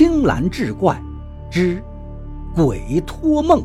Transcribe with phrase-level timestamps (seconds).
[0.00, 0.98] 青蓝志怪
[1.50, 1.78] 之
[2.54, 3.62] 鬼托梦。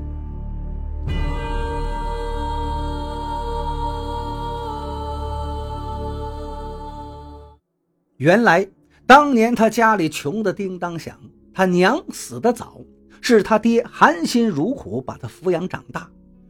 [8.17, 8.67] 原来，
[9.07, 11.17] 当年他家里穷得叮当响，
[11.53, 12.81] 他娘死得早，
[13.21, 16.05] 是他爹含辛茹苦把他抚养长大。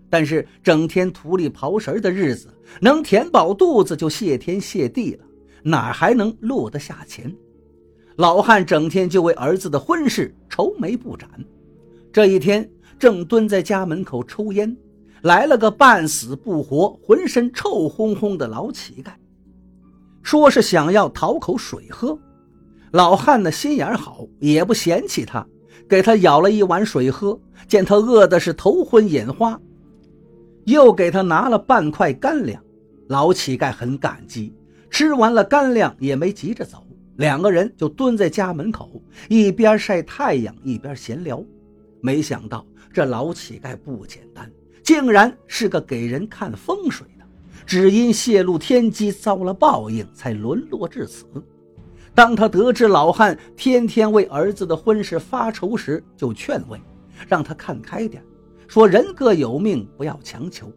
[0.09, 5.23] 但是整天土里刨食的日子，能填饱肚子就谢天谢地了，
[5.61, 7.31] 哪还能落得下钱？
[8.17, 11.29] 老汉整天就为儿子的婚事愁眉不展。
[12.13, 14.75] 这一天，正蹲在家门口抽烟，
[15.21, 19.11] 来了个半死不活、浑身臭烘烘的老乞丐，
[20.23, 22.17] 说是想要讨口水喝。
[22.91, 25.45] 老汉的心眼好，也不嫌弃他，
[25.89, 27.37] 给他舀了一碗水喝。
[27.67, 29.59] 见他饿的是头昏眼花。
[30.65, 32.63] 又给他拿了半块干粮，
[33.07, 34.53] 老乞丐很感激。
[34.89, 36.84] 吃完了干粮，也没急着走，
[37.17, 41.43] 两个人就蹲在家门口，一边晒太阳一边闲聊。
[42.01, 44.51] 没想到这老乞丐不简单，
[44.83, 47.25] 竟然是个给人看风水的，
[47.65, 51.25] 只因泄露天机遭了报应，才沦落至此。
[52.13, 56.79] 当他得知老汉天天为儿子的婚事发愁时，就劝慰，
[57.27, 58.23] 让他看开点。
[58.67, 60.71] 说人各有命，不要强求，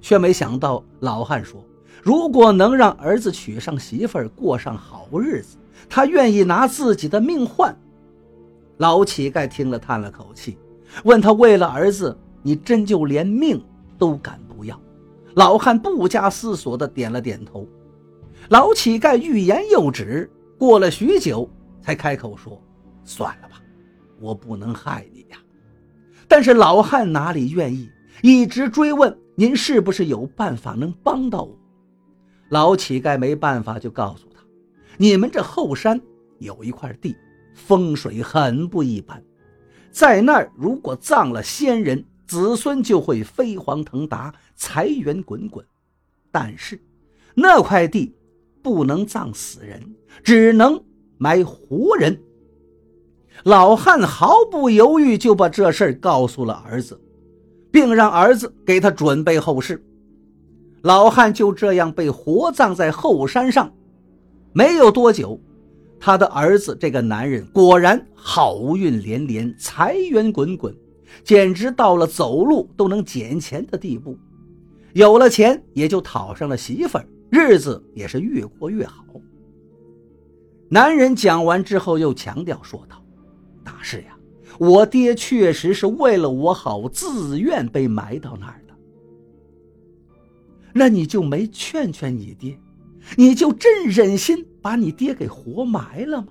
[0.00, 1.64] 却没想到老汉说，
[2.02, 5.56] 如果能让儿子娶上媳妇儿，过上好日子，
[5.88, 7.76] 他愿意拿自己的命换。
[8.78, 10.58] 老乞丐听了，叹了口气，
[11.04, 13.62] 问他：“为了儿子，你真就连命
[13.98, 14.80] 都敢不要？”
[15.34, 17.66] 老汉不加思索地点了点头。
[18.48, 21.48] 老乞丐欲言又止，过了许久，
[21.80, 22.60] 才开口说
[23.04, 23.62] ：“算了吧，
[24.20, 25.38] 我不能害你呀。”
[26.26, 27.88] 但是老汉哪里愿意，
[28.22, 31.56] 一直追问：“您是不是有办法能帮到我？”
[32.50, 34.26] 老乞丐没办法，就告诉
[34.98, 36.00] ：“你们这后山
[36.38, 37.16] 有一块地，
[37.54, 39.22] 风水很不一般，
[39.90, 45.64] 在那儿如果葬了先人，子孙就会飞黄腾达，财源滚滚。
[46.30, 46.80] 但是
[47.34, 48.14] 那块地
[48.62, 49.82] 不能葬死人，
[50.22, 50.82] 只能
[51.18, 52.18] 埋活人。”
[53.44, 57.00] 老汉毫不犹豫就把这事儿告诉了儿子，
[57.70, 59.82] 并让儿子给他准备后事。
[60.82, 63.72] 老汉就这样被活葬在后山上。
[64.52, 65.40] 没有多久，
[65.98, 70.74] 他的儿子这个男人果然好运连连，财源滚滚，
[71.24, 74.18] 简直到了走路都能捡钱的地步。
[74.92, 79.04] 有了钱，也就讨上了媳妇儿，日子也是越过越好。
[80.68, 83.02] 男人讲完之后，又强调说道。
[83.64, 84.16] 大师呀！
[84.58, 88.74] 我爹确实是为了我好，自愿被埋到那儿的。
[90.74, 92.58] 那你就没劝劝你爹？
[93.16, 96.28] 你就真忍心把你爹给活埋了吗？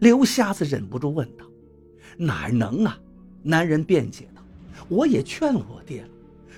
[0.00, 1.44] 刘瞎子忍不住问道。
[2.16, 2.98] 哪能啊！
[3.42, 4.42] 男人辩解道。
[4.88, 6.08] 我也劝我爹了，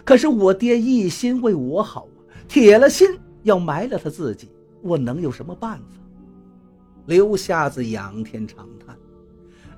[0.04, 3.08] 可是我爹一心为我好啊，铁了心
[3.42, 4.48] 要埋了他自己，
[4.82, 6.00] 我能有什么办法？
[7.06, 8.96] 刘瞎子仰天长叹。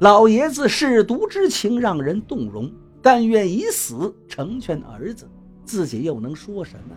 [0.00, 5.26] 老爷子舐犊之情让人动容，甘愿以死成全儿子，
[5.64, 6.96] 自己又能说什么？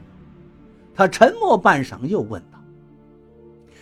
[0.93, 2.54] 他沉默半晌，又问道：“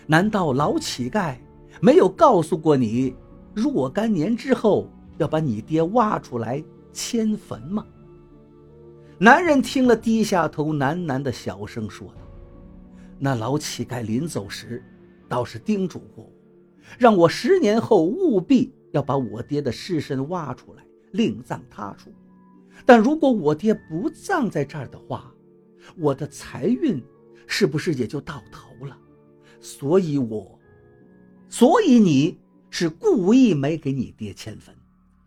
[0.08, 1.36] 难道老乞丐
[1.82, 3.16] 没有告诉过你，
[3.54, 7.86] 若干年之后要把你爹挖出来迁坟吗？”
[9.20, 12.22] 男人听了，低下头，喃喃的小声说道
[13.20, 14.84] ：“那老乞丐临走时，
[15.28, 16.32] 倒是叮嘱过我，
[16.98, 22.12] 让我十年后务必。”要把我爹的尸身挖出来，另葬他处。
[22.86, 25.34] 但如果我爹不葬在这儿的话，
[25.98, 27.04] 我的财运
[27.48, 28.96] 是不是也就到头了？
[29.64, 30.60] 所以，我，
[31.48, 32.38] 所以你
[32.70, 34.76] 是故意没给你爹迁坟，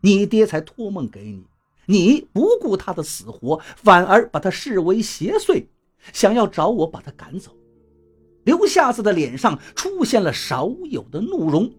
[0.02, 1.42] 你爹才托梦给你。
[1.86, 5.64] 你不顾他的死活，反而把他视为邪祟，
[6.12, 7.56] 想要找我把他赶走。
[8.44, 11.72] 刘瞎子的脸上出现了少有的怒容。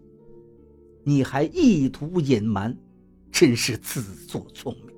[1.03, 2.75] 你还意图隐瞒，
[3.31, 4.95] 真是自作聪明。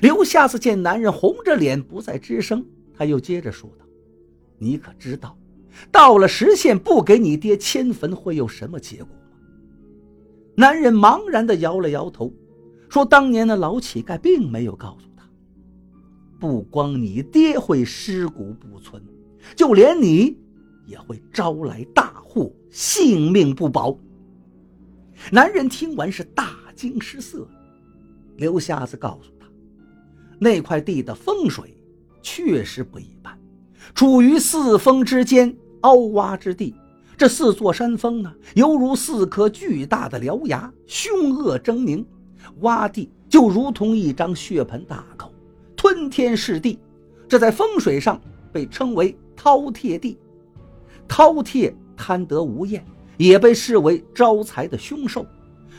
[0.00, 2.64] 刘瞎子见男人红着脸不再吱声，
[2.96, 3.84] 他又接着说道
[4.56, 5.36] ：“你可知道，
[5.90, 9.08] 到了时限不给你爹迁坟会有什么结果？”
[10.56, 12.32] 男人茫然地摇了摇头，
[12.88, 15.24] 说：“当年的老乞丐并没有告诉他，
[16.38, 19.02] 不光你爹会尸骨不存，
[19.56, 20.36] 就连你
[20.86, 23.96] 也会招来大祸，性命不保。”
[25.32, 27.48] 男人听完是大惊失色，
[28.36, 29.46] 刘瞎子告诉他，
[30.38, 31.74] 那块地的风水
[32.20, 33.38] 确实不一般，
[34.00, 36.74] 处于四峰之间凹洼之地，
[37.18, 42.02] 这四座山峰呢，犹如四颗巨大的獠牙，凶恶狰狞；
[42.62, 45.30] 洼地就如同一张血盆大口，
[45.76, 46.78] 吞天噬地。
[47.28, 48.18] 这在风水上
[48.50, 50.16] 被称为饕餮地。
[51.06, 52.82] 饕餮贪得无厌，
[53.18, 55.26] 也被视为招财的凶兽。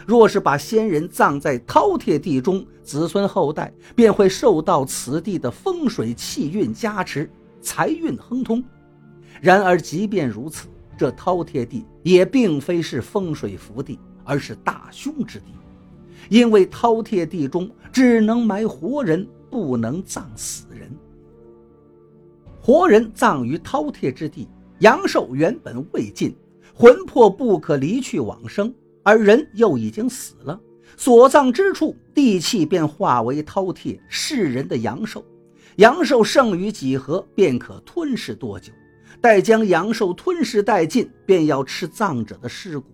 [0.06, 7.28] 若是把先人葬在饕餮地中，子孙后代便会受到此地的风水气运加持，
[7.62, 8.64] 财运亨通。
[9.40, 10.68] 然而，即便如此，
[10.98, 15.46] 这饕餮地也并非是风水福地，而是大凶之地。
[16.30, 20.92] 因为饕餮地中只能埋活人，不能葬死人。
[22.62, 24.48] 活人葬于饕餮之地，
[24.80, 26.36] 阳寿原本未尽，
[26.76, 28.72] 魂魄不可离去往生，
[29.02, 30.60] 而人又已经死了，
[30.96, 35.26] 所葬之处地气便化为饕餮，世人的阳寿。
[35.78, 38.72] 阳寿剩余几何，便可吞噬多久。
[39.20, 42.90] 待将阳寿吞噬殆尽，便要吃葬者的尸骨，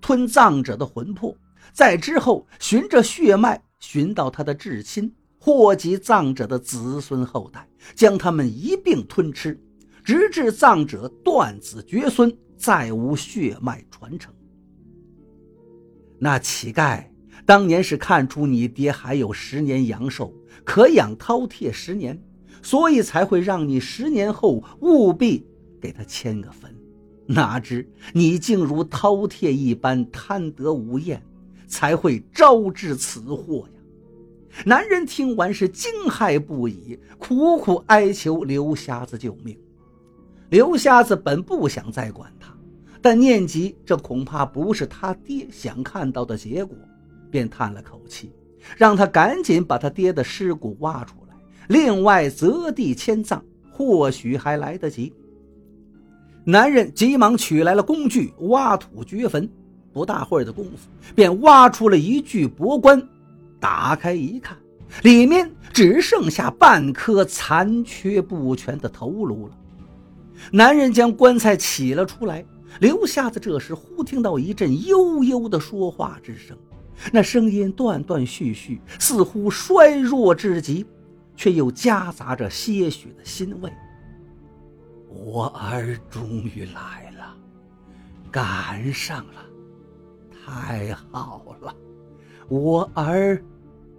[0.00, 1.36] 吞葬者的魂魄，
[1.72, 9.60] 在之后循着血脉寻到他的至亲，祸及葬者的子孙后代，将他们一并吞吃，
[10.02, 14.32] 直至葬者断子绝孙，再无血脉传承。
[16.18, 17.04] 那乞丐
[17.46, 20.34] 当年是看出你爹还有十年阳寿，
[20.64, 22.20] 可养饕餮十年，
[22.60, 25.46] 所以才会让你十年后务必。
[25.80, 26.74] 给他签个坟，
[27.26, 31.22] 哪知你竟如饕餮一般贪得无厌，
[31.68, 33.80] 才会招致此祸呀！
[34.64, 39.56] 男人听完是惊骇不已，苦苦哀求刘瞎子救命。
[40.50, 42.52] 刘瞎子本不想再管他，
[43.00, 46.76] 但念及这恐怕不是他爹想看到的结果，
[47.30, 48.30] 便叹了口气，
[48.76, 51.34] 让他赶紧把他爹的尸骨挖出来，
[51.68, 55.12] 另外择地迁葬，或许还来得及。
[56.44, 59.48] 男人急忙取来了工具，挖土掘坟。
[59.92, 63.02] 不大会儿的功夫，便挖出了一具薄棺。
[63.58, 64.54] 打开一看，
[65.02, 69.56] 里面只剩下半颗残缺不全的头颅了。
[70.52, 72.44] 男人将棺材起了出来，
[72.78, 76.54] 刘瞎子这时忽听到一阵悠悠的说话之声，
[77.12, 80.84] 那声音断断续续，似乎衰弱至极，
[81.36, 83.70] 却又夹杂着些许的欣慰。
[85.08, 87.36] 我儿终于来了，
[88.30, 89.46] 赶上了，
[90.44, 91.74] 太好了！
[92.48, 93.42] 我儿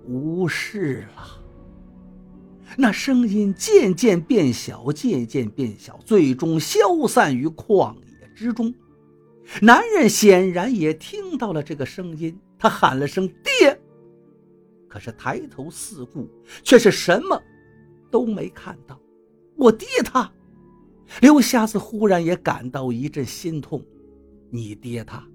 [0.05, 1.44] 无事了。
[2.77, 8.73] 那声音渐渐变小，渐渐变小，最终消散于旷野之中。
[9.61, 13.79] 男人显然也听到了这个声音，他喊了声“爹”，
[14.88, 16.29] 可是抬头四顾，
[16.63, 17.41] 却是什么
[18.11, 18.99] 都没看到。
[19.55, 20.31] 我爹他。
[21.21, 23.81] 刘瞎子忽然也感到一阵心痛，
[24.49, 25.25] 你爹他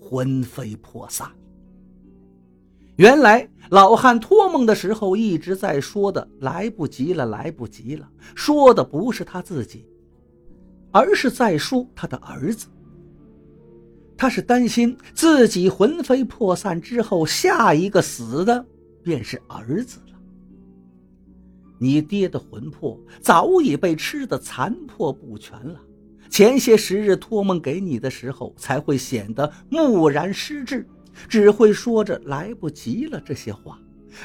[0.00, 1.28] 魂飞魄散。
[2.94, 9.84] 原来老汉托梦的时候一直在说的“来不及了，来不及了”，说的不是他自己，
[10.92, 12.68] 而是在说他的儿子。
[14.16, 18.64] 他是担心自己魂飞魄散之后，下一个死的
[19.02, 20.14] 便是儿子了。
[21.78, 25.80] 你爹的魂魄早已被吃得残破不全了，
[26.30, 30.86] 前些时日托梦给你的时候，才会显得木然失智，
[31.28, 33.78] 只会说着“来不及了”这些话。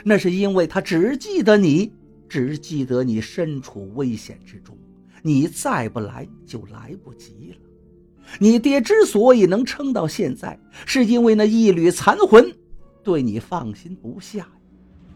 [0.03, 1.91] 那是因为他只记得你，
[2.29, 4.77] 只记得你身处危险之中，
[5.23, 7.68] 你再不来就来不及了。
[8.37, 12.55] 你爹之所以能撑到现在，是因为那一缕残魂
[13.03, 14.47] 对你放心不下。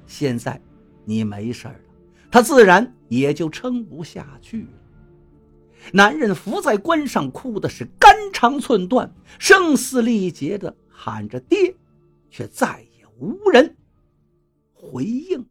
[0.08, 0.60] 现在
[1.05, 1.75] 你没事了。
[2.32, 4.70] 他自然也就撑不下去了。
[5.91, 11.75] 男人伏在棺上，哭的是肝肠寸断，声嘶力竭的喊着“爹”，
[12.32, 13.75] 却再也无人
[14.74, 15.46] 回应。